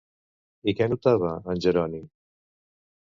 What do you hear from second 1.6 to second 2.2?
Jeroni?